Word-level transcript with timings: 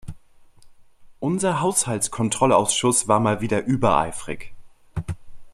Unser 1.19 1.61
Haushaltskontrollausschuss 1.61 3.07
war 3.07 3.19
mal 3.19 3.39
wieder 3.41 3.65
übereifrig. 3.67 4.51